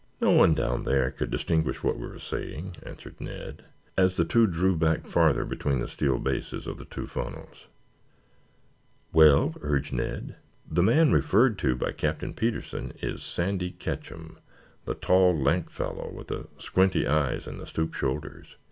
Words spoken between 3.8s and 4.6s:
as the two